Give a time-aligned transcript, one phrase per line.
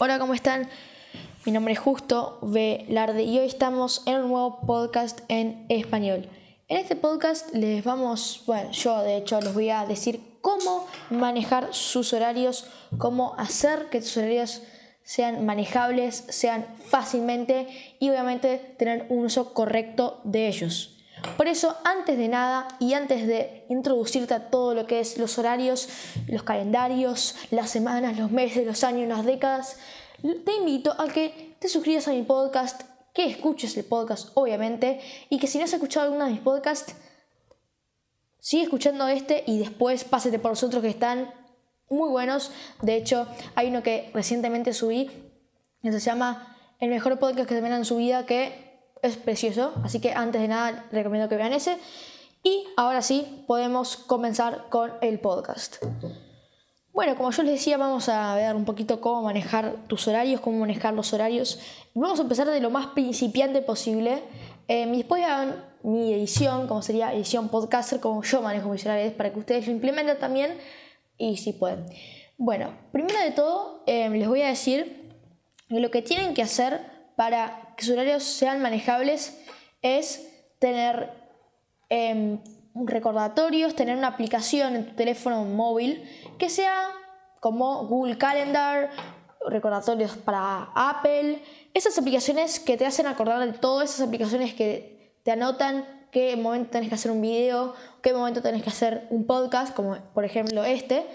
[0.00, 0.68] Hola, ¿cómo están?
[1.44, 6.28] Mi nombre es Justo Velarde y hoy estamos en un nuevo podcast en español.
[6.68, 11.74] En este podcast les vamos, bueno, yo de hecho les voy a decir cómo manejar
[11.74, 14.62] sus horarios, cómo hacer que tus horarios
[15.02, 17.66] sean manejables, sean fácilmente
[17.98, 20.97] y obviamente tener un uso correcto de ellos.
[21.36, 25.38] Por eso, antes de nada y antes de introducirte a todo lo que es los
[25.38, 25.88] horarios,
[26.28, 29.76] los calendarios, las semanas, los meses, los años, las décadas,
[30.22, 32.82] te invito a que te suscribas a mi podcast,
[33.14, 36.94] que escuches el podcast, obviamente, y que si no has escuchado alguno de mis podcasts,
[38.38, 41.32] sigue escuchando este y después pásate por los otros que están
[41.90, 42.52] muy buenos.
[42.82, 45.10] De hecho, hay uno que recientemente subí,
[45.82, 48.67] que se llama El mejor podcast que se en su vida, que
[49.02, 51.78] es precioso, así que antes de nada recomiendo que vean ese.
[52.42, 55.76] Y ahora sí, podemos comenzar con el podcast.
[56.92, 60.58] Bueno, como yo les decía, vamos a ver un poquito cómo manejar tus horarios, cómo
[60.58, 61.60] manejar los horarios.
[61.94, 64.22] Vamos a empezar de lo más principiante posible.
[64.66, 69.38] Eh, hagan mi edición, como sería edición podcaster, como yo manejo mis horarios, para que
[69.38, 70.58] ustedes lo implementen también
[71.16, 71.86] y si pueden.
[72.36, 75.12] Bueno, primero de todo, eh, les voy a decir
[75.68, 76.80] lo que tienen que hacer
[77.16, 79.38] para que sus horarios sean manejables
[79.82, 81.12] es tener
[81.88, 82.40] em,
[82.74, 86.02] recordatorios, tener una aplicación en tu teléfono móvil
[86.38, 86.90] que sea
[87.38, 88.90] como Google Calendar,
[89.46, 91.40] recordatorios para Apple,
[91.72, 96.70] esas aplicaciones que te hacen acordar de todo, esas aplicaciones que te anotan qué momento
[96.70, 100.64] tenés que hacer un video, qué momento tenés que hacer un podcast, como por ejemplo
[100.64, 101.06] este,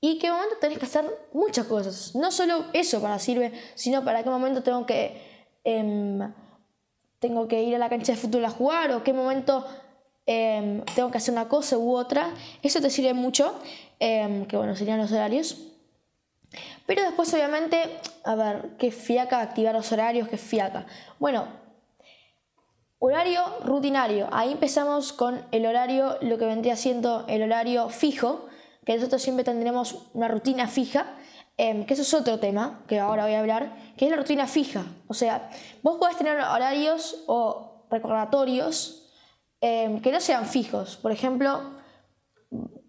[0.00, 2.16] y qué momento tenés que hacer muchas cosas.
[2.16, 5.31] No solo eso para sirve, sino para qué momento tengo que
[5.64, 6.32] Em,
[7.18, 9.64] tengo que ir a la cancha de fútbol a jugar o qué momento
[10.26, 12.30] em, tengo que hacer una cosa u otra.
[12.62, 13.54] Eso te sirve mucho,
[14.00, 15.68] em, que bueno, serían los horarios.
[16.86, 20.86] Pero después obviamente, a ver, qué fiaca activar los horarios, qué fiaca.
[21.18, 21.46] Bueno,
[22.98, 24.28] horario rutinario.
[24.32, 28.46] Ahí empezamos con el horario, lo que vendría siendo el horario fijo,
[28.84, 31.06] que nosotros siempre tendremos una rutina fija
[31.58, 34.46] Em, que eso es otro tema que ahora voy a hablar, que es la rutina
[34.46, 34.84] fija.
[35.06, 35.50] O sea,
[35.82, 39.10] vos podés tener horarios o recordatorios
[39.60, 40.96] em, que no sean fijos.
[40.96, 41.60] Por ejemplo,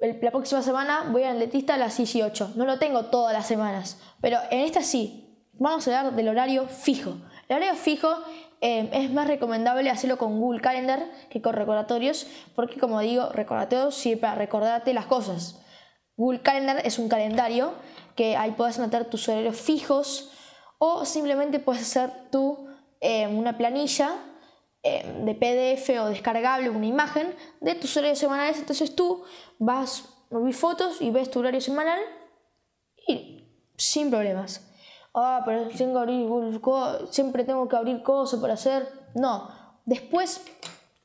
[0.00, 2.52] la próxima semana voy al dentista a las 18.
[2.56, 5.24] No lo tengo todas las semanas, pero en esta sí.
[5.60, 7.16] Vamos a hablar del horario fijo.
[7.48, 8.08] El horario fijo
[8.60, 13.94] em, es más recomendable hacerlo con Google Calendar que con recordatorios, porque como digo, recordatorios
[13.94, 15.60] sirve para recordarte las cosas.
[16.16, 17.72] Google Calendar es un calendario
[18.18, 20.32] que ahí puedes anotar tus horarios fijos
[20.78, 22.66] o simplemente puedes hacer tú
[23.00, 24.16] eh, una planilla
[24.82, 28.58] eh, de PDF o descargable, una imagen de tus horarios semanales.
[28.58, 29.22] Entonces tú
[29.60, 30.02] vas
[30.32, 32.00] a abrir fotos y ves tu horario semanal
[33.06, 33.44] y
[33.76, 34.68] sin problemas.
[35.14, 36.28] Ah, pero tengo abrir,
[37.10, 38.88] siempre tengo que abrir cosas para hacer.
[39.14, 39.48] No,
[39.84, 40.42] después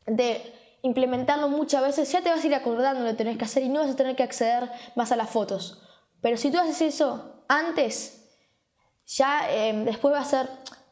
[0.07, 0.41] de
[0.81, 3.69] implementarlo muchas veces ya te vas a ir acordando lo que tenés que hacer y
[3.69, 5.79] no vas a tener que acceder más a las fotos.
[6.23, 8.29] Pero si tú haces eso antes,
[9.06, 10.50] ya em, después va a ser,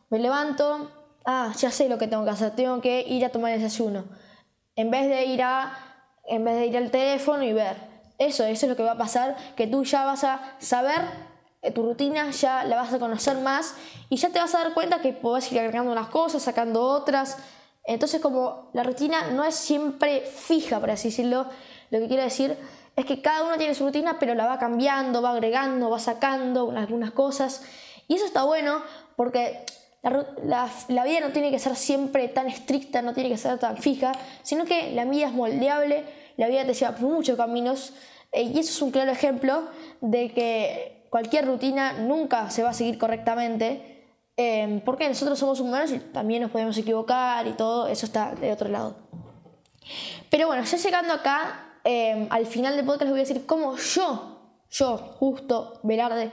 [0.10, 0.92] me levanto,
[1.26, 4.04] ah, ya sé lo que tengo que hacer, tengo que ir a tomar el desayuno.
[4.76, 5.74] En vez de ir a,
[6.26, 7.78] en vez de ir al teléfono y ver.
[8.18, 11.00] Eso, eso es lo que va a pasar, que tú ya vas a saber
[11.62, 13.76] eh, tu rutina, ya la vas a conocer más
[14.10, 17.38] y ya te vas a dar cuenta que puedes ir agregando unas cosas, sacando otras.
[17.86, 21.46] Entonces como la rutina no es siempre fija, por así decirlo,
[21.90, 22.58] lo que quiero decir
[23.02, 26.72] es que cada uno tiene su rutina, pero la va cambiando, va agregando, va sacando
[26.72, 27.64] algunas cosas.
[28.08, 28.82] Y eso está bueno
[29.16, 29.66] porque
[30.02, 34.14] la, vida no tiene que ser siempre tan estricta, no tiene que ser tan fija,
[34.44, 36.04] sino que la vida es moldeable,
[36.38, 37.94] la vida te lleva por muchos caminos.
[38.32, 39.64] Eh, y eso es un claro ejemplo
[40.00, 44.06] de que cualquier rutina nunca se va a seguir correctamente,
[44.38, 48.52] eh, porque nosotros somos humanos y también nos podemos equivocar y todo, eso está de
[48.52, 48.96] otro lado.
[50.30, 53.76] Pero bueno, ya llegando acá Em, al final del podcast les voy a decir cómo
[53.78, 56.32] yo, yo, justo Velarde,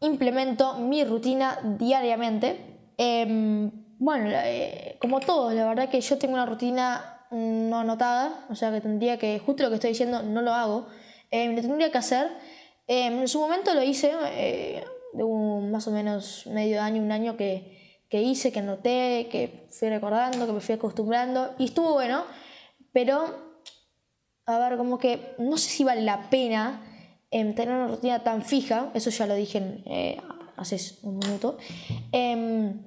[0.00, 2.92] implemento mi rutina diariamente.
[2.96, 8.54] Em, bueno, eh, como todos, la verdad que yo tengo una rutina no anotada, o
[8.54, 10.86] sea que tendría que, justo lo que estoy diciendo, no lo hago.
[11.30, 12.28] Eh, lo tendría que hacer.
[12.86, 17.36] en su momento lo hice, eh, de un más o menos medio año, un año
[17.36, 22.24] que, que hice, que anoté, que fui recordando, que me fui acostumbrando, y estuvo bueno,
[22.92, 23.47] pero
[24.48, 26.80] a ver, como que no sé si vale la pena
[27.30, 30.16] em, tener una rutina tan fija, eso ya lo dije eh,
[30.56, 31.58] hace un minuto,
[32.12, 32.82] em,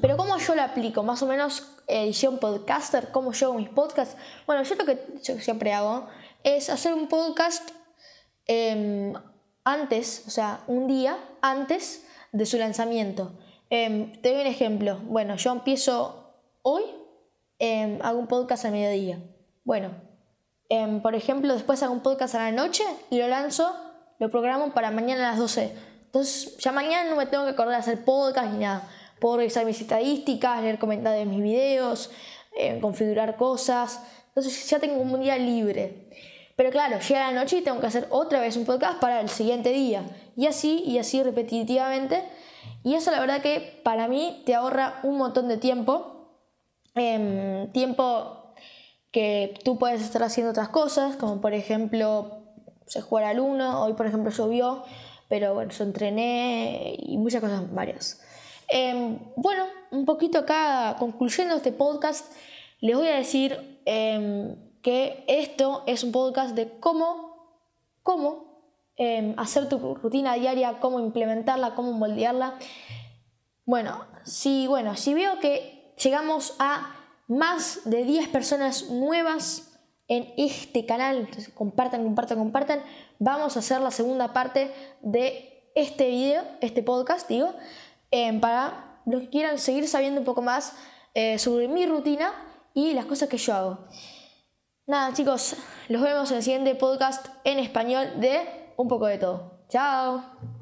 [0.00, 1.04] pero ¿cómo yo lo aplico?
[1.04, 4.16] Más o menos edición podcaster, ¿cómo yo hago mis podcasts?
[4.46, 4.98] Bueno, yo lo que
[5.40, 6.08] siempre hago
[6.42, 7.70] es hacer un podcast
[8.46, 9.14] em,
[9.62, 13.38] antes, o sea, un día antes de su lanzamiento.
[13.68, 14.98] Te doy un ejemplo.
[15.04, 16.82] Bueno, yo empiezo hoy,
[18.02, 19.20] hago un podcast a mediodía.
[19.64, 20.09] Bueno,
[20.70, 23.76] em, por ejemplo, después hago un podcast a la noche y lo lanzo,
[24.18, 25.74] lo programo para mañana a las 12.
[26.06, 28.88] Entonces, ya mañana no me tengo que acordar de hacer podcast ni nada.
[29.20, 32.10] Puedo revisar mis estadísticas, leer comentarios de mis videos,
[32.80, 34.00] configurar cosas.
[34.28, 36.08] Entonces, ya tengo un día libre.
[36.56, 39.28] Pero claro, llega la noche y tengo que hacer otra vez un podcast para el
[39.28, 40.02] siguiente día.
[40.36, 42.24] Y así, y así repetitivamente
[42.82, 46.16] y eso la verdad que para mí te ahorra un montón de tiempo.
[46.94, 48.39] Em, tiempo
[49.10, 52.42] que tú puedes estar haciendo otras cosas, como por ejemplo
[52.86, 54.84] se jugar al uno, hoy por ejemplo llovió,
[55.28, 58.20] pero bueno, yo entrené y muchas cosas varias.
[58.68, 62.32] Em, bueno, un poquito acá concluyendo este podcast,
[62.80, 67.64] les voy a decir em, que esto es un podcast de cómo,
[68.02, 68.50] cómo
[69.02, 72.58] Em, hacer tu rutina diaria, cómo implementarla, cómo moldearla.
[73.64, 76.99] Bueno, si, bueno, si veo que llegamos a
[77.30, 79.70] más de 10 personas nuevas
[80.08, 82.82] en este canal, compartan, compartan, compartan,
[83.20, 87.54] vamos a hacer la segunda parte de este video, este podcast, digo,
[88.10, 90.74] em, para los que quieran seguir sabiendo un poco más
[91.14, 92.32] eh, sobre mi rutina
[92.74, 93.78] y las cosas que yo hago.
[94.86, 95.54] Nada, chicos,
[95.88, 98.40] los vemos en el siguiente podcast en español de
[98.76, 99.60] un poco de todo.
[99.68, 100.59] Chao.